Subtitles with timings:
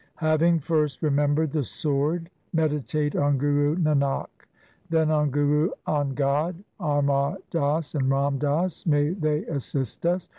[0.17, 4.47] Having first remembered the Sword meditate on Guru Nanak;
[4.89, 10.27] Then on Guru Angad, Amar Das, and Ram Das; may they assist us